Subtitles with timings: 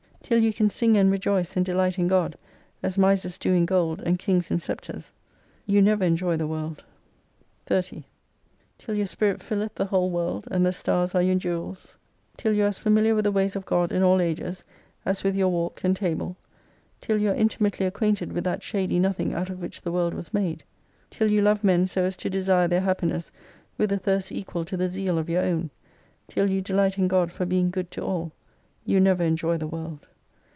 [0.23, 2.37] Till you can sing and rejoice and delight in God,
[2.81, 5.11] as misers do in gold, and kings in sceptres,
[5.65, 6.85] you never enjoy the world.
[7.65, 8.05] "30.
[8.77, 11.97] Till your spirit filleth the whole world, and the stars are your jewels:
[12.37, 14.63] till you are as familiar with the ways of God in all ages
[15.05, 16.37] as with your walk and table:
[17.01, 20.33] till you are intimately acquainted with that shady nothing out of which the world was
[20.33, 20.63] made:
[21.09, 23.33] till you iove men so as to desire their happiness
[23.77, 25.69] with a thirst equal to the zeal of your own:
[26.29, 28.31] till you delight in God for being good to all:
[28.85, 30.07] you never enjoy the world.